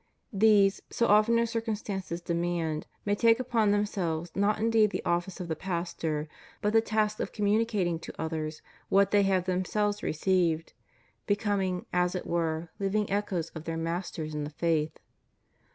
These, 0.33 0.81
so 0.89 1.05
often 1.05 1.37
as 1.37 1.51
circumstances 1.51 2.21
demand, 2.21 2.87
may 3.05 3.13
take 3.13 3.39
upon 3.39 3.69
themselves, 3.69 4.31
not 4.33 4.57
indeed 4.59 4.89
the 4.89 5.05
office 5.05 5.39
of 5.39 5.47
the 5.47 5.55
pastor, 5.55 6.27
but 6.59 6.73
the 6.73 6.81
task 6.81 7.19
of 7.19 7.31
com 7.31 7.45
municating 7.45 8.01
to 8.01 8.19
others 8.19 8.63
what 8.89 9.11
they 9.11 9.21
have 9.21 9.45
themselves 9.45 10.01
received, 10.01 10.73
becoming, 11.27 11.85
as 11.93 12.15
it 12.15 12.25
were, 12.25 12.71
hving 12.79 13.11
echoes 13.11 13.51
of 13.51 13.65
their 13.65 13.77
masters 13.77 14.33
in 14.33 14.43
the 14.43 14.49
faith. 14.49 14.97